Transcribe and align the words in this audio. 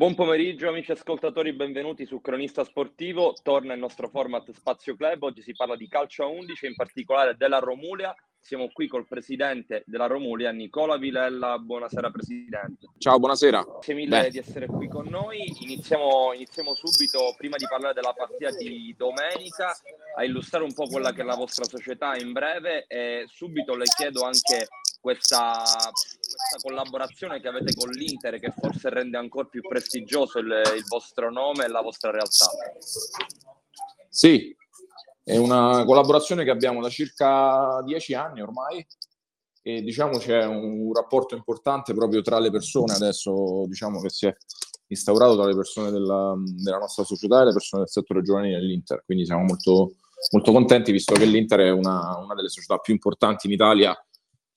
Buon 0.00 0.14
pomeriggio 0.14 0.66
amici 0.66 0.92
ascoltatori, 0.92 1.52
benvenuti 1.52 2.06
su 2.06 2.22
Cronista 2.22 2.64
Sportivo. 2.64 3.34
Torna 3.42 3.74
il 3.74 3.80
nostro 3.80 4.08
format 4.08 4.50
Spazio 4.50 4.96
Club. 4.96 5.24
Oggi 5.24 5.42
si 5.42 5.52
parla 5.52 5.76
di 5.76 5.86
calcio 5.88 6.22
a 6.22 6.26
11, 6.28 6.68
in 6.68 6.74
particolare 6.74 7.36
della 7.36 7.58
Romulia. 7.58 8.14
Siamo 8.40 8.70
qui 8.72 8.88
col 8.88 9.06
presidente 9.06 9.82
della 9.84 10.06
Romulia, 10.06 10.52
Nicola 10.52 10.96
Vilella. 10.96 11.58
Buonasera 11.58 12.08
presidente. 12.08 12.86
Ciao, 12.96 13.18
buonasera. 13.18 13.62
Grazie 13.62 13.92
mille 13.92 14.22
Beh. 14.22 14.30
di 14.30 14.38
essere 14.38 14.64
qui 14.68 14.88
con 14.88 15.06
noi. 15.06 15.52
Iniziamo, 15.64 16.32
iniziamo 16.32 16.74
subito, 16.74 17.34
prima 17.36 17.58
di 17.58 17.66
parlare 17.68 17.92
della 17.92 18.14
partita 18.16 18.52
di 18.52 18.94
domenica, 18.96 19.76
a 20.16 20.24
illustrare 20.24 20.64
un 20.64 20.72
po' 20.72 20.88
quella 20.88 21.12
che 21.12 21.20
è 21.20 21.24
la 21.24 21.36
vostra 21.36 21.66
società 21.66 22.16
in 22.16 22.32
breve 22.32 22.86
e 22.86 23.26
subito 23.28 23.76
le 23.76 23.84
chiedo 23.84 24.22
anche 24.22 24.66
questa 24.98 25.62
questa 26.40 26.68
collaborazione 26.68 27.40
che 27.40 27.48
avete 27.48 27.74
con 27.74 27.90
l'Inter 27.90 28.38
che 28.40 28.52
forse 28.56 28.88
rende 28.88 29.18
ancora 29.18 29.46
più 29.46 29.60
prestigioso 29.60 30.38
il, 30.38 30.46
il 30.46 30.84
vostro 30.88 31.30
nome 31.30 31.64
e 31.64 31.68
la 31.68 31.82
vostra 31.82 32.10
realtà. 32.10 32.46
Sì, 34.08 34.56
è 35.22 35.36
una 35.36 35.84
collaborazione 35.84 36.44
che 36.44 36.50
abbiamo 36.50 36.80
da 36.80 36.88
circa 36.88 37.82
dieci 37.84 38.14
anni 38.14 38.40
ormai 38.40 38.84
e 39.62 39.82
diciamo 39.82 40.18
c'è 40.18 40.44
un 40.44 40.92
rapporto 40.92 41.34
importante 41.36 41.92
proprio 41.92 42.22
tra 42.22 42.38
le 42.38 42.50
persone 42.50 42.94
adesso 42.94 43.64
diciamo 43.66 44.00
che 44.00 44.08
si 44.08 44.26
è 44.26 44.34
instaurato 44.86 45.36
tra 45.36 45.44
le 45.44 45.54
persone 45.54 45.90
della, 45.90 46.34
della 46.36 46.78
nostra 46.78 47.04
società 47.04 47.42
e 47.42 47.44
le 47.44 47.52
persone 47.52 47.82
del 47.82 47.90
settore 47.90 48.22
giovanile 48.22 48.58
dell'Inter 48.58 49.02
quindi 49.04 49.26
siamo 49.26 49.44
molto, 49.44 49.92
molto 50.32 50.52
contenti 50.52 50.92
visto 50.92 51.12
che 51.14 51.26
l'Inter 51.26 51.60
è 51.60 51.70
una, 51.70 52.16
una 52.16 52.34
delle 52.34 52.48
società 52.48 52.78
più 52.78 52.94
importanti 52.94 53.46
in 53.46 53.52
Italia 53.52 53.94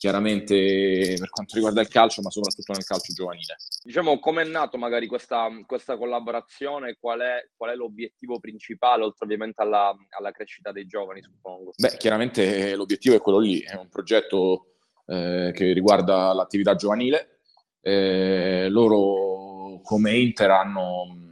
chiaramente 0.04 1.16
per 1.18 1.30
quanto 1.30 1.56
riguarda 1.56 1.80
il 1.80 1.88
calcio, 1.88 2.22
ma 2.22 2.30
soprattutto 2.30 2.74
nel 2.74 2.84
calcio 2.84 3.14
giovanile. 3.14 3.56
Diciamo, 3.82 4.20
come 4.20 4.42
è 4.42 4.46
nato 4.46 4.78
magari 4.78 5.08
questa, 5.08 5.48
questa 5.66 5.96
collaborazione? 5.96 6.98
Qual 7.00 7.22
è, 7.22 7.48
qual 7.56 7.72
è, 7.72 7.76
l'obiettivo 7.76 8.38
principale, 8.38 9.04
oltre 9.04 9.24
ovviamente 9.24 9.62
alla, 9.62 9.96
alla, 10.10 10.32
crescita 10.32 10.74
dei 10.74 10.88
giovani, 10.88 11.22
suppongo? 11.22 11.72
Beh, 11.78 11.96
chiaramente 11.96 12.76
l'obiettivo 12.76 13.16
è 13.16 13.22
quello 13.22 13.40
lì, 13.40 13.62
è 13.62 13.76
un 13.76 13.88
progetto 13.88 14.74
eh, 15.06 15.54
che 15.56 15.72
riguarda 15.72 16.34
l'attività 16.34 16.76
giovanile. 16.76 17.40
Eh, 17.80 18.68
loro 18.68 19.80
come 19.84 20.18
Inter 20.18 20.52
hanno, 20.52 21.23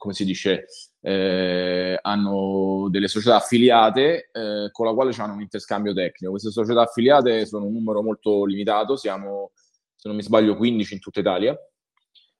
come 0.00 0.14
si 0.14 0.24
dice, 0.24 0.64
eh, 1.02 1.98
hanno 2.00 2.88
delle 2.88 3.06
società 3.06 3.36
affiliate 3.36 4.30
eh, 4.32 4.70
con 4.72 4.86
la 4.86 4.94
quale 4.94 5.14
hanno 5.18 5.34
un 5.34 5.42
interscambio 5.42 5.92
tecnico. 5.92 6.30
Queste 6.30 6.50
società 6.50 6.80
affiliate 6.80 7.44
sono 7.44 7.66
un 7.66 7.74
numero 7.74 8.02
molto 8.02 8.46
limitato, 8.46 8.96
siamo, 8.96 9.50
se 9.94 10.08
non 10.08 10.16
mi 10.16 10.22
sbaglio, 10.22 10.56
15 10.56 10.94
in 10.94 11.00
tutta 11.00 11.20
Italia 11.20 11.54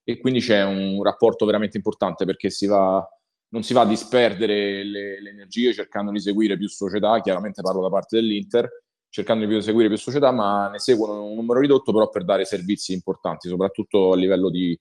e 0.02 0.18
quindi 0.20 0.40
c'è 0.40 0.64
un 0.64 1.02
rapporto 1.02 1.44
veramente 1.44 1.76
importante 1.76 2.24
perché 2.24 2.48
si 2.48 2.66
va, 2.66 3.06
non 3.48 3.62
si 3.62 3.74
va 3.74 3.82
a 3.82 3.86
disperdere 3.86 4.82
le, 4.82 5.20
le 5.20 5.28
energie 5.28 5.74
cercando 5.74 6.12
di 6.12 6.20
seguire 6.20 6.56
più 6.56 6.66
società, 6.66 7.20
chiaramente 7.20 7.60
parlo 7.60 7.82
da 7.82 7.90
parte 7.90 8.16
dell'Inter, 8.16 8.70
cercando 9.10 9.44
di 9.44 9.60
seguire 9.60 9.88
più 9.88 9.98
società, 9.98 10.32
ma 10.32 10.70
ne 10.70 10.78
seguono 10.78 11.26
un 11.26 11.34
numero 11.34 11.60
ridotto 11.60 11.92
però 11.92 12.08
per 12.08 12.24
dare 12.24 12.46
servizi 12.46 12.94
importanti, 12.94 13.50
soprattutto 13.50 14.12
a 14.12 14.16
livello 14.16 14.48
di, 14.48 14.74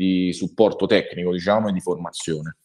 di 0.00 0.32
supporto 0.32 0.86
tecnico, 0.86 1.30
diciamo, 1.30 1.68
e 1.68 1.72
di 1.72 1.80
formazione. 1.80 2.56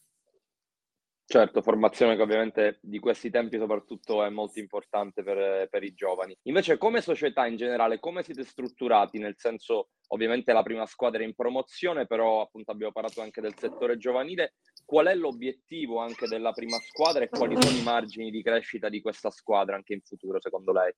Certo, 1.28 1.60
formazione 1.60 2.16
che 2.16 2.22
ovviamente 2.22 2.78
di 2.80 2.98
questi 2.98 3.30
tempi 3.30 3.58
soprattutto 3.58 4.24
è 4.24 4.30
molto 4.30 4.60
importante 4.60 5.22
per, 5.22 5.68
per, 5.68 5.82
i 5.82 5.92
giovani. 5.92 6.34
Invece 6.44 6.78
come 6.78 7.02
società 7.02 7.44
in 7.46 7.56
generale, 7.56 7.98
come 7.98 8.22
siete 8.22 8.44
strutturati? 8.44 9.18
Nel 9.18 9.34
senso, 9.36 9.88
ovviamente 10.08 10.52
la 10.52 10.62
prima 10.62 10.86
squadra 10.86 11.20
è 11.20 11.26
in 11.26 11.34
promozione, 11.34 12.06
però 12.06 12.42
appunto 12.42 12.70
abbiamo 12.70 12.92
parlato 12.92 13.20
anche 13.20 13.40
del 13.40 13.54
settore 13.58 13.98
giovanile. 13.98 14.54
Qual 14.84 15.06
è 15.06 15.14
l'obiettivo 15.14 15.98
anche 15.98 16.28
della 16.28 16.52
prima 16.52 16.78
squadra 16.78 17.24
e 17.24 17.28
quali 17.28 17.60
sono 17.60 17.76
i 17.76 17.82
margini 17.82 18.30
di 18.30 18.40
crescita 18.40 18.88
di 18.88 19.02
questa 19.02 19.30
squadra 19.30 19.74
anche 19.74 19.94
in 19.94 20.00
futuro, 20.00 20.40
secondo 20.40 20.72
lei? 20.72 20.94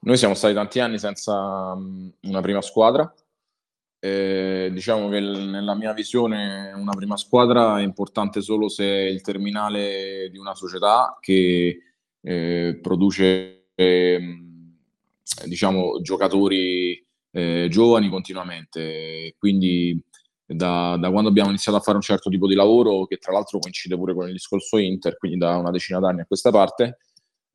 Noi 0.00 0.16
siamo 0.18 0.34
stati 0.34 0.54
tanti 0.54 0.78
anni 0.78 0.98
senza 0.98 1.72
una 1.72 2.40
prima 2.42 2.60
squadra, 2.60 3.12
eh, 4.00 4.70
diciamo 4.72 5.08
che 5.08 5.20
nella 5.20 5.74
mia 5.74 5.92
visione 5.92 6.72
una 6.74 6.92
prima 6.92 7.16
squadra 7.16 7.78
è 7.78 7.82
importante 7.82 8.40
solo 8.40 8.68
se 8.68 8.84
è 8.84 9.08
il 9.08 9.20
terminale 9.22 10.28
di 10.30 10.38
una 10.38 10.54
società 10.54 11.16
che 11.20 11.78
eh, 12.20 12.78
produce 12.80 13.68
eh, 13.74 14.18
diciamo, 15.46 16.00
giocatori 16.00 17.04
eh, 17.30 17.68
giovani 17.70 18.08
continuamente. 18.08 19.34
Quindi 19.38 20.00
da, 20.44 20.96
da, 20.96 21.10
quando 21.10 21.28
abbiamo 21.28 21.50
iniziato 21.50 21.78
a 21.78 21.82
fare 21.82 21.96
un 21.96 22.02
certo 22.02 22.30
tipo 22.30 22.46
di 22.46 22.54
lavoro, 22.54 23.06
che 23.06 23.18
tra 23.18 23.32
l'altro 23.32 23.58
coincide 23.58 23.96
pure 23.96 24.14
con 24.14 24.26
il 24.26 24.32
discorso 24.32 24.78
Inter, 24.78 25.16
quindi 25.16 25.38
da 25.38 25.56
una 25.56 25.70
decina 25.70 25.98
d'anni 25.98 26.20
a 26.22 26.26
questa 26.26 26.50
parte, 26.50 26.98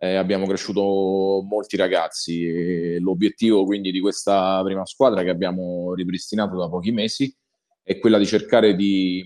eh, 0.03 0.15
abbiamo 0.15 0.45
cresciuto 0.45 1.41
molti 1.47 1.77
ragazzi. 1.77 2.99
L'obiettivo 2.99 3.63
quindi 3.63 3.89
di 3.89 4.01
questa 4.01 4.61
prima 4.61 4.85
squadra 4.85 5.23
che 5.23 5.29
abbiamo 5.29 5.93
ripristinato 5.93 6.57
da 6.57 6.67
pochi 6.67 6.91
mesi 6.91 7.33
è 7.81 7.97
quella 7.99 8.17
di 8.17 8.25
cercare 8.25 8.75
di, 8.75 9.25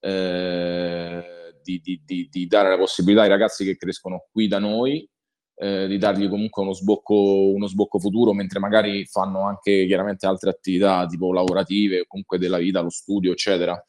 eh, 0.00 1.24
di, 1.62 1.80
di, 2.04 2.28
di 2.28 2.46
dare 2.48 2.70
la 2.70 2.76
possibilità 2.76 3.22
ai 3.22 3.28
ragazzi 3.28 3.64
che 3.64 3.76
crescono 3.76 4.26
qui 4.32 4.48
da 4.48 4.58
noi 4.58 5.08
eh, 5.56 5.86
di 5.86 5.96
dargli 5.96 6.28
comunque 6.28 6.62
uno 6.62 6.72
sbocco, 6.72 7.14
uno 7.14 7.68
sbocco 7.68 8.00
futuro 8.00 8.32
mentre 8.32 8.58
magari 8.58 9.04
fanno 9.06 9.46
anche 9.46 9.86
chiaramente 9.86 10.26
altre 10.26 10.50
attività 10.50 11.06
tipo 11.06 11.32
lavorative 11.32 12.04
comunque 12.08 12.38
della 12.38 12.58
vita, 12.58 12.80
lo 12.80 12.90
studio 12.90 13.30
eccetera. 13.30 13.80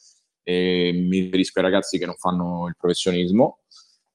E 0.43 0.91
mi 0.93 1.21
riferisco 1.21 1.57
ai 1.57 1.65
ragazzi 1.65 1.97
che 1.97 2.05
non 2.05 2.13
fanno 2.13 2.67
il 2.67 2.75
professionismo 2.77 3.61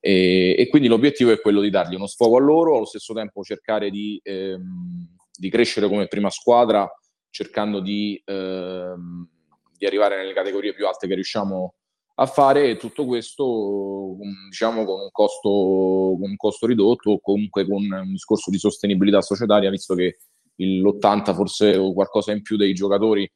e, 0.00 0.55
e, 0.59 0.69
quindi 0.69 0.88
l'obiettivo 0.88 1.31
è 1.31 1.41
quello 1.41 1.61
di 1.61 1.69
dargli 1.69 1.94
uno 1.94 2.06
sfogo 2.06 2.38
a 2.38 2.41
loro, 2.41 2.77
allo 2.77 2.87
stesso 2.87 3.12
tempo 3.12 3.43
cercare 3.43 3.91
di, 3.91 4.19
ehm, 4.22 5.16
di 5.31 5.50
crescere 5.50 5.88
come 5.88 6.09
prima 6.09 6.31
squadra, 6.31 6.91
cercando 7.28 7.81
di, 7.81 8.21
ehm, 8.25 9.28
di, 9.77 9.87
arrivare 9.87 10.16
nelle 10.16 10.33
categorie 10.33 10.72
più 10.72 10.87
alte 10.87 11.06
che 11.06 11.15
riusciamo 11.15 11.75
a 12.15 12.27
fare 12.27 12.71
e 12.71 12.77
tutto 12.77 13.05
questo 13.05 14.16
diciamo 14.49 14.84
con 14.84 15.00
un 15.00 15.11
costo, 15.11 15.49
con 15.49 16.28
un 16.28 16.37
costo 16.37 16.67
ridotto 16.67 17.11
o 17.12 17.21
comunque 17.21 17.67
con 17.67 17.82
un 17.82 18.11
discorso 18.11 18.50
di 18.50 18.59
sostenibilità 18.59 19.21
societaria, 19.21 19.71
visto 19.71 19.94
che 19.94 20.19
l'80 20.56 21.34
forse 21.34 21.77
o 21.77 21.93
qualcosa 21.93 22.32
in 22.32 22.43
più 22.43 22.56
dei 22.56 22.72
giocatori 22.72 23.31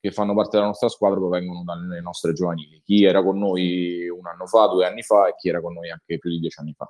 che 0.00 0.12
fanno 0.12 0.34
parte 0.34 0.56
della 0.56 0.66
nostra 0.66 0.88
squadra 0.88 1.18
provengono 1.18 1.64
dalle 1.64 2.00
nostre 2.00 2.32
giovanili. 2.32 2.80
Chi 2.84 3.04
era 3.04 3.22
con 3.22 3.38
noi 3.38 4.08
un 4.08 4.26
anno 4.26 4.46
fa, 4.46 4.66
due 4.66 4.86
anni 4.86 5.02
fa 5.02 5.28
e 5.28 5.34
chi 5.36 5.48
era 5.48 5.60
con 5.60 5.74
noi 5.74 5.90
anche 5.90 6.18
più 6.18 6.30
di 6.30 6.38
dieci 6.38 6.60
anni 6.60 6.72
fa. 6.72 6.88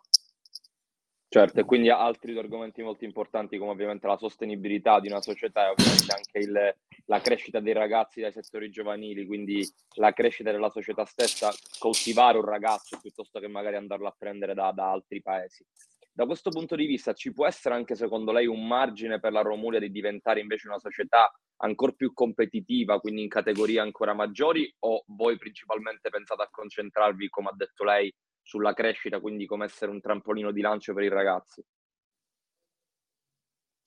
Certo, 1.31 1.61
e 1.61 1.65
quindi 1.65 1.91
altri 1.91 2.37
argomenti 2.39 2.83
molto 2.83 3.05
importanti 3.05 3.59
come 3.59 3.71
ovviamente 3.71 4.07
la 4.07 4.17
sostenibilità 4.17 4.99
di 4.99 5.09
una 5.09 5.21
società 5.21 5.67
e 5.67 5.71
ovviamente 5.73 6.11
anche 6.11 6.39
il, 6.39 6.75
la 7.05 7.21
crescita 7.21 7.61
dei 7.61 7.75
ragazzi 7.75 8.23
dai 8.23 8.33
settori 8.33 8.71
giovanili, 8.71 9.27
quindi 9.27 9.63
la 9.97 10.13
crescita 10.13 10.51
della 10.51 10.71
società 10.71 11.05
stessa, 11.05 11.53
coltivare 11.79 12.39
un 12.39 12.47
ragazzo 12.47 12.99
piuttosto 12.99 13.41
che 13.41 13.49
magari 13.49 13.77
andarlo 13.77 14.09
a 14.09 14.15
prendere 14.17 14.55
da, 14.55 14.73
da 14.73 14.91
altri 14.91 15.21
paesi. 15.21 15.63
Da 16.11 16.25
questo 16.25 16.49
punto 16.49 16.75
di 16.75 16.87
vista 16.87 17.13
ci 17.13 17.31
può 17.35 17.47
essere 17.47 17.75
anche 17.75 17.95
secondo 17.95 18.33
lei 18.33 18.47
un 18.47 18.67
margine 18.67 19.21
per 19.21 19.33
la 19.33 19.43
Romulia 19.43 19.81
di 19.81 19.91
diventare 19.91 20.41
invece 20.41 20.67
una 20.67 20.79
società 20.79 21.31
ancora 21.59 21.93
più 21.93 22.13
competitiva, 22.13 23.01
quindi 23.01 23.23
in 23.23 23.29
categorie 23.29 23.81
ancora 23.81 24.15
maggiori, 24.15 24.73
o 24.81 25.05
voi 25.07 25.37
principalmente 25.39 26.11
pensate 26.11 26.43
a 26.43 26.49
concentrarvi, 26.51 27.29
come 27.29 27.49
ha 27.49 27.55
detto 27.57 27.85
lei, 27.85 28.13
sulla 28.43 28.73
crescita, 28.73 29.21
quindi 29.21 29.47
come 29.47 29.67
essere 29.67 29.91
un 29.91 30.01
trampolino 30.01 30.53
di 30.53 30.61
lancio 30.61 30.95
per 30.95 31.05
i 31.05 31.09
ragazzi? 31.09 31.63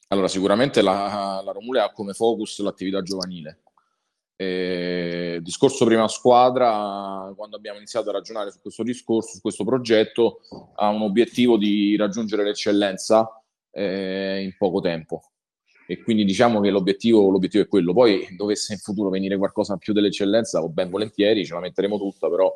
Allora, 0.09 0.27
sicuramente 0.27 0.81
la, 0.81 1.41
la 1.43 1.51
Romule 1.51 1.79
ha 1.79 1.91
come 1.91 2.13
focus 2.13 2.59
l'attività 2.59 3.01
giovanile. 3.01 3.61
Eh, 4.35 5.39
discorso 5.41 5.85
prima 5.85 6.07
squadra, 6.07 7.31
quando 7.35 7.56
abbiamo 7.56 7.77
iniziato 7.77 8.09
a 8.09 8.13
ragionare 8.13 8.51
su 8.51 8.59
questo 8.59 8.83
discorso, 8.83 9.35
su 9.35 9.41
questo 9.41 9.63
progetto, 9.63 10.41
ha 10.75 10.89
un 10.89 11.01
obiettivo 11.01 11.57
di 11.57 11.95
raggiungere 11.95 12.44
l'eccellenza 12.44 13.41
eh, 13.71 14.41
in 14.44 14.56
poco 14.57 14.81
tempo 14.81 15.31
e 15.91 16.01
quindi 16.01 16.23
diciamo 16.23 16.61
che 16.61 16.69
l'obiettivo, 16.69 17.29
l'obiettivo, 17.29 17.65
è 17.65 17.67
quello. 17.67 17.91
Poi 17.91 18.33
dovesse 18.38 18.71
in 18.71 18.79
futuro 18.79 19.09
venire 19.09 19.38
qualcosa 19.38 19.75
più 19.75 19.91
dell'eccellenza, 19.91 20.63
o 20.63 20.69
ben 20.69 20.89
volentieri, 20.89 21.45
ce 21.45 21.53
la 21.53 21.59
metteremo 21.59 21.97
tutta, 21.97 22.29
però 22.29 22.49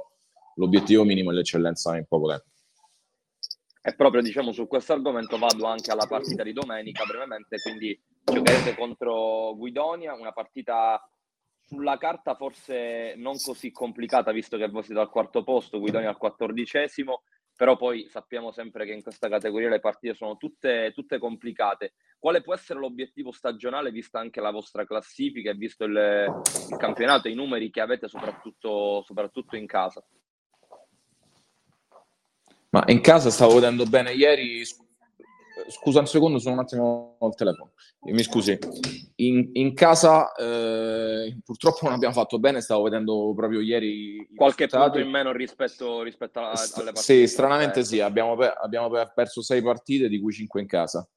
l'obiettivo 0.55 1.03
minimo 1.03 1.31
è 1.31 1.33
l'eccellenza 1.33 1.97
in 1.97 2.05
poco 2.07 2.29
tempo. 2.29 2.45
E 3.81 3.93
proprio 3.93 4.21
diciamo 4.21 4.53
su 4.53 4.67
questo 4.67 4.93
argomento 4.93 5.37
vado 5.37 5.65
anche 5.65 5.91
alla 5.91 6.07
partita 6.07 6.43
di 6.43 6.53
domenica 6.53 7.03
brevemente, 7.03 7.57
quindi 7.61 8.01
giocherete 8.23 8.73
contro 8.73 9.53
Guidonia, 9.57 10.13
una 10.13 10.31
partita 10.31 11.05
sulla 11.67 11.97
carta 11.97 12.35
forse 12.35 13.15
non 13.17 13.35
così 13.43 13.69
complicata 13.69 14.31
visto 14.31 14.55
che 14.55 14.69
voi 14.69 14.83
siete 14.83 15.01
al 15.01 15.09
quarto 15.09 15.43
posto, 15.43 15.79
Guidonia 15.79 16.07
al 16.07 16.17
quattordicesimo, 16.17 17.23
però 17.55 17.77
poi 17.77 18.07
sappiamo 18.09 18.51
sempre 18.51 18.85
che 18.85 18.91
in 18.91 19.01
questa 19.01 19.29
categoria 19.29 19.69
le 19.69 19.79
partite 19.79 20.13
sono 20.13 20.35
tutte, 20.35 20.91
tutte 20.93 21.17
complicate. 21.17 21.93
Quale 22.19 22.41
può 22.41 22.53
essere 22.53 22.79
l'obiettivo 22.79 23.31
stagionale, 23.31 23.91
vista 23.91 24.19
anche 24.19 24.41
la 24.41 24.51
vostra 24.51 24.85
classifica 24.85 25.51
e 25.51 25.55
visto 25.55 25.85
il, 25.85 25.93
il 26.69 26.77
campionato 26.77 27.29
i 27.29 27.33
numeri 27.33 27.69
che 27.69 27.81
avete 27.81 28.07
soprattutto, 28.07 29.03
soprattutto 29.03 29.55
in 29.55 29.65
casa? 29.65 30.05
Ma 32.69 32.83
in 32.87 32.99
casa 32.99 33.29
stavo 33.29 33.53
vedendo 33.55 33.85
bene 33.85 34.11
ieri, 34.11 34.65
scusa 35.69 35.99
un 35.99 36.07
secondo, 36.07 36.39
sono 36.39 36.55
un 36.55 36.61
attimo 36.61 37.17
al 37.19 37.35
telefono. 37.35 37.71
Mi 38.01 38.23
scusi, 38.23 38.57
in, 39.17 39.49
in 39.53 39.73
casa 39.73 40.33
eh, 40.33 41.37
purtroppo 41.43 41.79
non 41.83 41.93
abbiamo 41.93 42.13
fatto 42.13 42.39
bene, 42.39 42.61
stavo 42.61 42.83
vedendo 42.83 43.33
proprio 43.35 43.61
ieri 43.61 44.27
qualche 44.35 44.67
punto 44.67 44.99
in 44.99 45.09
meno 45.09 45.31
rispetto, 45.31 46.01
rispetto 46.01 46.39
a, 46.39 46.51
alle 46.51 46.91
partite. 46.91 47.01
Sì, 47.01 47.27
stranamente 47.27 47.83
sì, 47.83 47.99
abbiamo, 47.99 48.33
abbiamo, 48.33 48.89
perso 49.13 49.41
sei 49.41 49.61
partite, 49.61 50.09
di 50.09 50.19
cui 50.19 50.33
cinque 50.33 50.61
in 50.61 50.67
casa. 50.67 51.07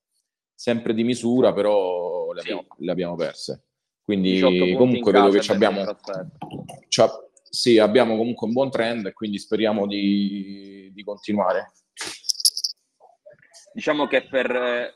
Sempre 0.54 0.92
di 0.92 1.04
misura, 1.04 1.52
però 1.52 2.32
le 2.32 2.40
abbiamo, 2.40 2.62
sì. 2.62 2.84
le 2.84 2.90
abbiamo 2.90 3.14
perse. 3.14 3.64
Quindi 4.02 4.40
comunque 4.40 5.12
vedo 5.12 5.28
che 5.28 5.52
abbiamo, 5.52 5.84
sì, 7.50 7.78
abbiamo 7.78 8.16
comunque 8.16 8.46
un 8.46 8.52
buon 8.52 8.70
trend 8.70 9.06
e 9.06 9.12
quindi 9.12 9.38
speriamo 9.38 9.86
di, 9.86 10.90
di 10.92 11.04
continuare. 11.04 11.72
Diciamo 13.72 14.06
che 14.06 14.22
per, 14.22 14.94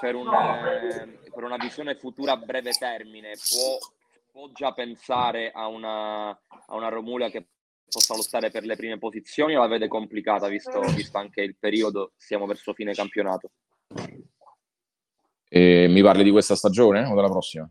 per, 0.00 0.14
un, 0.14 0.28
per, 1.32 1.44
una 1.44 1.56
visione 1.56 1.94
futura 1.94 2.32
a 2.32 2.36
breve 2.36 2.72
termine 2.72 3.32
può, 3.48 3.78
può 4.30 4.50
già 4.52 4.72
pensare 4.72 5.50
a 5.50 5.66
una, 5.66 6.28
a 6.28 6.74
una 6.74 6.88
Romulia 6.88 7.30
che 7.30 7.46
possa 7.88 8.14
lottare 8.14 8.50
per 8.50 8.64
le 8.64 8.76
prime 8.76 8.98
posizioni 8.98 9.56
o 9.56 9.60
la 9.60 9.66
vede 9.66 9.88
complicata 9.88 10.48
visto, 10.48 10.80
visto 10.80 11.16
anche 11.16 11.40
il 11.40 11.56
periodo, 11.56 12.12
siamo 12.16 12.46
verso 12.46 12.74
fine 12.74 12.92
campionato? 12.92 13.50
E 15.48 15.86
mi 15.88 16.02
parli 16.02 16.24
di 16.24 16.30
questa 16.30 16.54
stagione 16.54 17.06
o 17.06 17.14
della 17.14 17.28
prossima? 17.28 17.70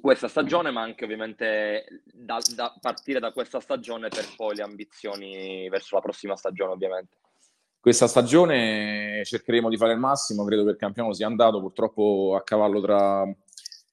questa 0.00 0.28
stagione, 0.28 0.70
ma 0.70 0.82
anche 0.82 1.04
ovviamente 1.04 2.02
da, 2.04 2.38
da, 2.54 2.74
partire 2.80 3.20
da 3.20 3.32
questa 3.32 3.60
stagione 3.60 4.08
per 4.08 4.26
poi 4.36 4.54
le 4.54 4.62
ambizioni 4.62 5.68
verso 5.68 5.96
la 5.96 6.02
prossima 6.02 6.36
stagione, 6.36 6.72
ovviamente. 6.72 7.16
Questa 7.80 8.08
stagione 8.08 9.22
cercheremo 9.24 9.68
di 9.68 9.76
fare 9.76 9.92
il 9.92 9.98
massimo, 9.98 10.44
credo 10.44 10.64
che 10.64 10.70
il 10.70 10.76
campionato 10.76 11.14
sia 11.14 11.26
andato, 11.26 11.60
purtroppo 11.60 12.34
a 12.36 12.42
cavallo 12.42 12.80
tra 12.80 13.24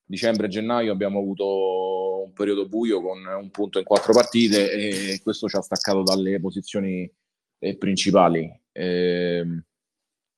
dicembre 0.03 0.47
e 0.47 0.49
gennaio 0.49 0.91
abbiamo 0.91 1.19
avuto 1.19 2.23
un 2.25 2.33
periodo 2.33 2.67
buio 2.67 3.01
con 3.01 3.19
un 3.25 3.49
punto 3.49 3.79
in 3.79 3.85
quattro 3.85 4.13
partite 4.13 4.71
e 4.71 5.19
questo 5.21 5.47
ci 5.47 5.55
ha 5.55 5.61
staccato 5.61 6.03
dalle 6.03 6.39
posizioni 6.39 7.09
eh, 7.59 7.77
principali. 7.77 8.51
Eh, 8.71 9.63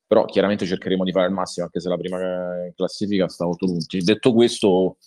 però 0.05 0.25
chiaramente 0.25 0.65
cercheremo 0.65 1.03
di 1.03 1.11
fare 1.11 1.27
il 1.27 1.33
massimo 1.33 1.65
anche 1.65 1.81
se 1.81 1.89
la 1.89 1.97
prima 1.97 2.71
classifica 2.75 3.27
sta 3.27 3.43
a 3.43 3.50
8 3.50 3.65
punti. 3.65 4.00
Detto 4.00 4.33
questo, 4.33 4.97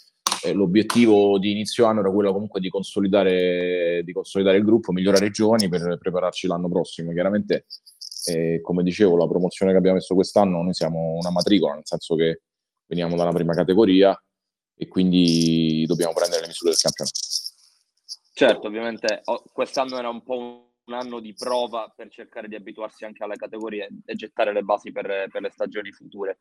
eh, 0.44 0.52
l'obiettivo 0.52 1.38
di 1.38 1.52
inizio 1.52 1.86
anno 1.86 2.00
era 2.00 2.10
quello 2.10 2.32
comunque 2.32 2.60
di 2.60 2.68
consolidare, 2.68 4.02
di 4.04 4.12
consolidare 4.12 4.58
il 4.58 4.64
gruppo, 4.64 4.92
migliorare 4.92 5.26
i 5.26 5.30
giovani 5.30 5.68
per 5.68 5.96
prepararci 5.98 6.46
l'anno 6.46 6.68
prossimo. 6.68 7.12
Chiaramente, 7.12 7.64
eh, 8.26 8.60
come 8.62 8.82
dicevo, 8.82 9.16
la 9.16 9.26
promozione 9.26 9.72
che 9.72 9.78
abbiamo 9.78 9.96
messo 9.96 10.14
quest'anno, 10.14 10.62
noi 10.62 10.74
siamo 10.74 11.16
una 11.18 11.30
matricola, 11.30 11.74
nel 11.74 11.86
senso 11.86 12.14
che 12.14 12.42
veniamo 12.86 13.16
dalla 13.16 13.32
prima 13.32 13.54
categoria 13.54 14.20
e 14.74 14.88
quindi 14.88 15.84
dobbiamo 15.86 16.12
prendere 16.12 16.42
le 16.42 16.48
misure 16.48 16.70
del 16.70 16.80
campionato. 16.80 17.18
Certo, 18.32 18.66
ovviamente 18.66 19.22
quest'anno 19.52 19.98
era 19.98 20.08
un 20.08 20.22
po' 20.22 20.70
un 20.90 20.94
anno 20.94 21.20
di 21.20 21.34
prova 21.34 21.92
per 21.94 22.08
cercare 22.08 22.48
di 22.48 22.56
abituarsi 22.56 23.04
anche 23.04 23.22
alle 23.22 23.36
categorie 23.36 23.88
e 24.04 24.14
gettare 24.14 24.52
le 24.52 24.62
basi 24.62 24.90
per, 24.90 25.28
per, 25.30 25.42
le 25.42 25.50
stagioni 25.50 25.92
future. 25.92 26.40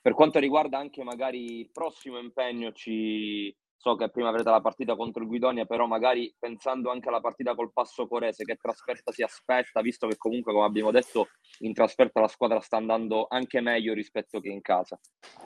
Per 0.00 0.14
quanto 0.14 0.38
riguarda 0.38 0.78
anche 0.78 1.02
magari 1.02 1.60
il 1.60 1.70
prossimo 1.70 2.18
impegno, 2.18 2.72
ci... 2.72 3.54
so 3.80 3.96
che 3.96 4.10
prima 4.10 4.28
avrete 4.28 4.50
la 4.50 4.60
partita 4.60 4.94
contro 4.94 5.22
il 5.22 5.28
Guidonia, 5.28 5.64
però 5.64 5.86
magari 5.86 6.34
pensando 6.38 6.90
anche 6.90 7.08
alla 7.08 7.20
partita 7.20 7.54
col 7.54 7.72
Passo 7.72 8.06
Corese, 8.06 8.44
che 8.44 8.56
trasferta 8.60 9.10
si 9.10 9.22
aspetta, 9.22 9.80
visto 9.80 10.06
che 10.06 10.16
comunque, 10.18 10.52
come 10.52 10.66
abbiamo 10.66 10.90
detto, 10.90 11.28
in 11.60 11.72
trasferta 11.72 12.20
la 12.20 12.28
squadra 12.28 12.60
sta 12.60 12.76
andando 12.76 13.26
anche 13.28 13.60
meglio 13.60 13.94
rispetto 13.94 14.38
che 14.40 14.50
in 14.50 14.60
casa. 14.60 15.00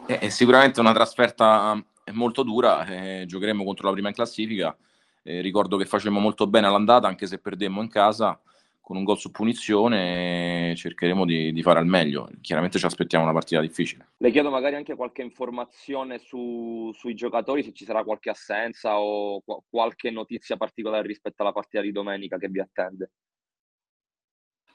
È 0.07 0.29
sicuramente 0.31 0.81
una 0.81 0.93
trasferta 0.93 1.81
molto 2.13 2.43
dura, 2.43 2.85
eh, 2.85 3.25
giocheremo 3.27 3.65
contro 3.65 3.87
la 3.87 3.93
prima 3.93 4.09
in 4.09 4.15
classifica 4.15 4.77
eh, 5.25 5.41
ricordo 5.41 5.77
che 5.77 5.87
facemmo 5.87 6.21
molto 6.21 6.47
bene 6.47 6.67
all'andata, 6.67 7.09
anche 7.09 7.27
se 7.27 7.39
perdemmo 7.39 7.81
in 7.81 7.89
casa 7.89 8.39
con 8.85 8.99
un 8.99 9.05
gol 9.05 9.17
su 9.17 9.31
punizione 9.31 10.75
cercheremo 10.77 11.25
di, 11.25 11.55
di, 11.55 11.63
fare 11.63 11.79
al 11.79 11.87
meglio. 11.87 12.29
Chiaramente 12.43 12.79
ci 12.79 12.85
aspettiamo 12.85 13.25
una 13.25 13.33
partita 13.33 13.63
difficile. 13.63 14.09
Le 14.19 14.31
chiedo 14.31 14.51
magari 14.51 14.75
anche 14.75 14.95
qualche 14.95 15.23
informazione 15.23 16.19
su, 16.19 16.91
sui 16.93 17.15
giocatori, 17.15 17.65
se 17.65 17.73
ci 17.73 17.87
sarà 17.87 18.05
qualche 18.05 18.29
assenza 18.29 19.01
o 19.01 19.41
qu- 19.41 19.63
qualche 19.71 20.11
notizia 20.11 20.59
particolare 20.59 21.07
rispetto 21.07 21.41
alla 21.41 21.53
partita 21.53 21.81
di 21.81 21.93
domenica 21.93 22.37
che 22.37 22.49
vi 22.49 22.61
attende. 22.61 23.11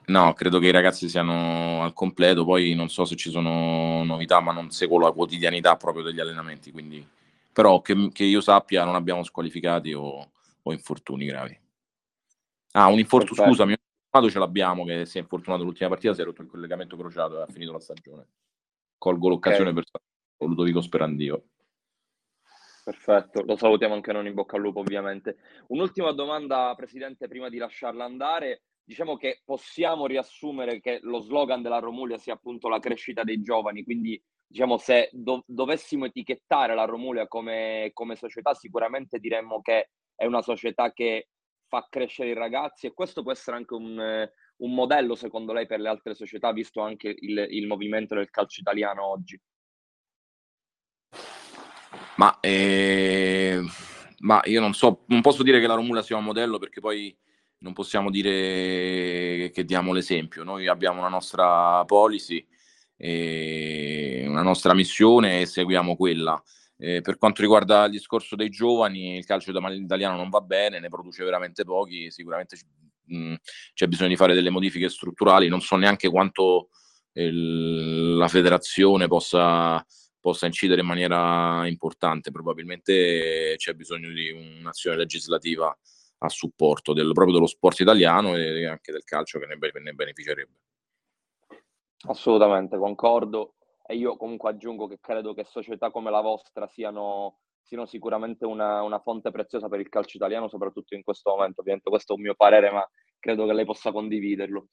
No, 0.07 0.33
credo 0.33 0.57
che 0.57 0.65
i 0.65 0.71
ragazzi 0.71 1.07
siano 1.07 1.83
al 1.83 1.93
completo, 1.93 2.45
poi 2.45 2.73
non 2.73 2.89
so 2.89 3.05
se 3.05 3.15
ci 3.15 3.29
sono 3.29 4.03
novità, 4.03 4.39
ma 4.39 4.51
non 4.51 4.71
seguo 4.71 4.97
la 4.97 5.11
quotidianità 5.11 5.77
proprio 5.77 6.01
degli 6.01 6.19
allenamenti, 6.19 6.71
quindi 6.71 7.07
però 7.53 7.79
che, 7.81 8.09
che 8.11 8.23
io 8.23 8.41
sappia 8.41 8.85
non 8.85 8.95
abbiamo 8.95 9.21
squalificati 9.21 9.93
o, 9.93 10.31
o 10.63 10.73
infortuni 10.73 11.27
gravi. 11.27 11.59
Ah, 12.71 12.87
un 12.87 12.97
infortunio, 12.97 13.43
scusami, 13.43 13.75
ce 14.29 14.39
l'abbiamo 14.39 14.85
che 14.85 15.05
si 15.05 15.17
è 15.17 15.21
infortunato 15.21 15.63
l'ultima 15.63 15.89
partita, 15.89 16.13
si 16.13 16.21
è 16.21 16.23
rotto 16.23 16.41
il 16.41 16.47
collegamento 16.47 16.97
crociato 16.97 17.37
e 17.37 17.41
ha 17.43 17.47
finito 17.47 17.71
la 17.71 17.79
stagione. 17.79 18.27
Colgo 18.97 19.29
l'occasione 19.29 19.69
okay. 19.69 19.83
per 19.91 20.47
Ludovico 20.47 20.81
Sperandio. 20.81 21.43
Perfetto, 22.83 23.43
lo 23.43 23.55
salutiamo 23.55 23.93
anche 23.93 24.11
non 24.11 24.25
in 24.25 24.33
bocca 24.33 24.55
al 24.55 24.63
lupo 24.63 24.79
ovviamente. 24.79 25.37
Un'ultima 25.67 26.11
domanda, 26.11 26.73
Presidente, 26.75 27.27
prima 27.27 27.47
di 27.49 27.57
lasciarla 27.57 28.03
andare. 28.03 28.63
Diciamo 28.83 29.15
che 29.17 29.41
possiamo 29.45 30.07
riassumere 30.07 30.79
che 30.79 30.97
lo 31.03 31.19
slogan 31.19 31.61
della 31.61 31.77
Romulia 31.77 32.17
sia 32.17 32.33
appunto 32.33 32.67
la 32.67 32.79
crescita 32.79 33.23
dei 33.23 33.41
giovani, 33.41 33.83
quindi 33.83 34.19
diciamo 34.47 34.79
se 34.79 35.09
do- 35.13 35.43
dovessimo 35.45 36.05
etichettare 36.05 36.73
la 36.73 36.85
Romulia 36.85 37.27
come, 37.27 37.91
come 37.93 38.15
società, 38.15 38.55
sicuramente 38.55 39.19
diremmo 39.19 39.61
che 39.61 39.91
è 40.15 40.25
una 40.25 40.41
società 40.41 40.91
che 40.91 41.27
fa 41.69 41.87
crescere 41.89 42.31
i 42.31 42.33
ragazzi 42.33 42.87
e 42.87 42.93
questo 42.93 43.21
può 43.21 43.31
essere 43.31 43.55
anche 43.55 43.75
un, 43.75 44.27
un 44.57 44.73
modello 44.73 45.15
secondo 45.15 45.53
lei 45.53 45.67
per 45.67 45.79
le 45.79 45.87
altre 45.87 46.15
società, 46.15 46.51
visto 46.51 46.81
anche 46.81 47.15
il, 47.17 47.45
il 47.49 47.67
movimento 47.67 48.15
del 48.15 48.29
calcio 48.29 48.59
italiano 48.59 49.05
oggi? 49.05 49.39
Ma, 52.15 52.37
eh, 52.41 53.61
ma, 54.19 54.41
io 54.45 54.59
non 54.59 54.73
so, 54.73 55.03
non 55.07 55.21
posso 55.21 55.43
dire 55.43 55.61
che 55.61 55.67
la 55.67 55.75
Romula 55.75 56.01
sia 56.01 56.17
un 56.17 56.25
modello 56.25 56.57
perché 56.57 56.81
poi 56.81 57.15
non 57.59 57.73
possiamo 57.73 58.09
dire 58.09 59.51
che 59.53 59.63
diamo 59.63 59.93
l'esempio. 59.93 60.43
Noi 60.43 60.67
abbiamo 60.67 60.99
una 60.99 61.07
nostra 61.07 61.85
policy, 61.85 62.45
eh, 62.97 64.25
una 64.27 64.41
nostra 64.41 64.73
missione 64.73 65.41
e 65.41 65.45
seguiamo 65.45 65.95
quella. 65.95 66.41
Eh, 66.81 67.01
per 67.01 67.17
quanto 67.17 67.41
riguarda 67.41 67.83
il 67.85 67.91
discorso 67.91 68.37
dei 68.37 68.49
giovani, 68.49 69.17
il 69.17 69.25
calcio 69.25 69.51
italiano 69.51 70.15
non 70.15 70.29
va 70.29 70.39
bene, 70.39 70.79
ne 70.79 70.87
produce 70.87 71.25
veramente 71.25 71.65
pochi, 71.65 72.09
sicuramente 72.09 72.57
mh, 73.03 73.17
mm, 73.17 73.33
c'è 73.73 73.87
bisogno 73.87 74.07
di 74.07 74.15
fare 74.15 74.33
delle 74.33 74.49
modifiche 74.49 74.87
strutturali, 74.87 75.49
non 75.49 75.59
so 75.59 75.75
neanche 75.75 76.09
quanto 76.09 76.69
il, 77.13 78.15
la 78.15 78.29
federazione 78.29 79.07
possa, 79.07 79.85
possa, 80.21 80.45
incidere 80.45 80.79
in 80.79 80.87
maniera 80.87 81.67
importante, 81.67 82.31
probabilmente 82.31 83.55
c'è 83.57 83.73
bisogno 83.73 84.09
di 84.13 84.31
un'azione 84.31 84.95
legislativa 84.95 85.77
a 86.19 86.29
supporto 86.29 86.93
del, 86.93 87.11
proprio 87.11 87.33
dello 87.33 87.47
sport 87.47 87.81
italiano 87.81 88.37
e 88.37 88.65
anche 88.65 88.93
del 88.93 89.03
calcio 89.03 89.37
che 89.37 89.47
ne, 89.47 89.57
ne 89.81 89.93
beneficerebbe. 89.93 90.59
Assolutamente, 92.07 92.77
concordo 92.77 93.55
e 93.91 93.95
io 93.95 94.17
comunque 94.17 94.51
aggiungo 94.51 94.85
che 94.85 94.99
credo 95.01 95.33
che 95.33 95.45
società 95.45 95.89
come 95.89 96.11
la 96.11 96.21
vostra 96.21 96.67
siano, 96.67 97.39
siano 97.63 97.87
sicuramente 97.87 98.45
una, 98.45 98.83
una, 98.83 98.99
fonte 98.99 99.31
preziosa 99.31 99.67
per 99.67 99.79
il 99.79 99.89
calcio 99.89 100.17
italiano, 100.17 100.47
soprattutto 100.47 100.93
in 100.93 101.01
questo 101.01 101.31
momento. 101.31 101.61
Ovviamente 101.61 101.89
questo 101.89 102.13
è 102.13 102.15
un 102.15 102.21
mio 102.21 102.35
parere, 102.35 102.69
ma 102.69 102.87
credo 103.17 103.47
che 103.47 103.53
lei 103.53 103.65
possa 103.65 103.91
condividerlo. 103.91 104.67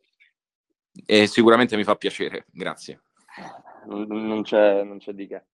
E 1.07 1.27
sicuramente 1.27 1.77
mi 1.77 1.85
fa 1.85 1.95
piacere, 1.95 2.45
grazie. 2.51 3.05
Non, 3.87 4.05
non, 4.07 4.43
c'è, 4.43 4.83
non 4.83 4.99
c'è 4.99 5.15
di 5.15 5.27
che. 5.27 5.47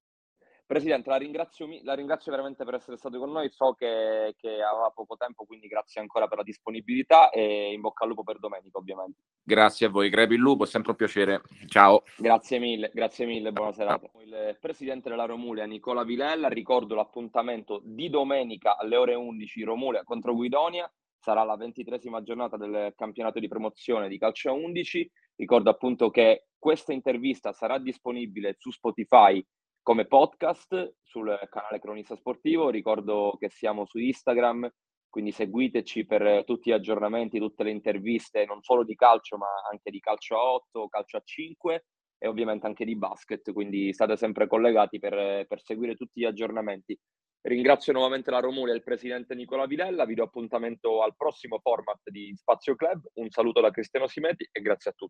Presidente, 0.72 1.10
la 1.10 1.16
ringrazio, 1.16 1.68
la 1.82 1.92
ringrazio, 1.92 2.30
veramente 2.30 2.64
per 2.64 2.72
essere 2.72 2.96
stato 2.96 3.18
con 3.18 3.30
noi. 3.30 3.50
So 3.50 3.74
che, 3.74 4.34
che, 4.38 4.62
aveva 4.62 4.90
poco 4.94 5.18
tempo, 5.18 5.44
quindi 5.44 5.66
grazie 5.66 6.00
ancora 6.00 6.28
per 6.28 6.38
la 6.38 6.44
disponibilità 6.44 7.28
e 7.28 7.74
in 7.74 7.82
bocca 7.82 8.04
al 8.04 8.08
lupo 8.08 8.22
per 8.22 8.38
domenica, 8.38 8.78
ovviamente. 8.78 9.20
Grazie 9.42 9.88
a 9.88 9.90
voi, 9.90 10.08
Crepi 10.08 10.32
il 10.32 10.40
lupo, 10.40 10.64
è 10.64 10.66
sempre 10.66 10.92
un 10.92 10.96
piacere. 10.96 11.42
Ciao. 11.66 12.04
Grazie 12.16 12.58
mille, 12.58 12.90
grazie 12.94 13.26
mille, 13.26 13.52
buona 13.52 13.72
serata. 13.72 14.08
Il 14.24 14.56
presidente 14.58 15.10
della 15.10 15.26
Romulia, 15.26 15.66
Nicola 15.66 16.04
Vilella, 16.04 16.48
ricordo 16.48 16.94
l'appuntamento 16.94 17.82
di 17.84 18.08
domenica 18.08 18.78
alle 18.78 18.96
ore 18.96 19.14
11 19.14 19.64
Romulia 19.64 20.04
contro 20.04 20.32
Guidonia. 20.32 20.90
Sarà 21.18 21.44
la 21.44 21.56
ventitresima 21.56 22.22
giornata 22.22 22.56
del 22.56 22.94
campionato 22.96 23.38
di 23.38 23.46
promozione 23.46 24.08
di 24.08 24.16
calcio 24.16 24.48
a 24.48 24.54
11 24.54 25.10
Ricordo 25.36 25.70
appunto 25.70 26.10
che 26.10 26.46
questa 26.58 26.92
intervista 26.92 27.52
sarà 27.52 27.78
disponibile 27.78 28.54
su 28.58 28.70
Spotify 28.70 29.44
come 29.82 30.06
podcast 30.06 30.94
sul 31.02 31.38
canale 31.50 31.80
Cronista 31.80 32.16
Sportivo. 32.16 32.70
Ricordo 32.70 33.36
che 33.38 33.50
siamo 33.50 33.84
su 33.84 33.98
Instagram, 33.98 34.70
quindi 35.08 35.32
seguiteci 35.32 36.06
per 36.06 36.44
tutti 36.46 36.70
gli 36.70 36.72
aggiornamenti, 36.72 37.38
tutte 37.38 37.64
le 37.64 37.70
interviste, 37.70 38.44
non 38.44 38.62
solo 38.62 38.84
di 38.84 38.94
calcio, 38.94 39.36
ma 39.36 39.48
anche 39.70 39.90
di 39.90 39.98
calcio 39.98 40.36
a 40.36 40.52
8, 40.52 40.88
calcio 40.88 41.16
a 41.16 41.22
5 41.24 41.84
e 42.18 42.28
ovviamente 42.28 42.66
anche 42.66 42.84
di 42.84 42.96
basket, 42.96 43.52
quindi 43.52 43.92
state 43.92 44.16
sempre 44.16 44.46
collegati 44.46 45.00
per, 45.00 45.46
per 45.46 45.60
seguire 45.60 45.96
tutti 45.96 46.20
gli 46.20 46.24
aggiornamenti. 46.24 46.96
Ringrazio 47.44 47.92
nuovamente 47.92 48.30
la 48.30 48.38
Romula 48.38 48.70
e 48.70 48.76
il 48.76 48.84
presidente 48.84 49.34
Nicola 49.34 49.66
Vilella, 49.66 50.04
vi 50.04 50.14
do 50.14 50.22
appuntamento 50.22 51.02
al 51.02 51.16
prossimo 51.16 51.58
format 51.58 51.98
di 52.04 52.32
Spazio 52.36 52.76
Club, 52.76 53.02
un 53.14 53.28
saluto 53.30 53.60
da 53.60 53.72
Cristiano 53.72 54.06
Simeti 54.06 54.48
e 54.52 54.60
grazie 54.60 54.92
a 54.92 54.94
tutti. 54.96 55.00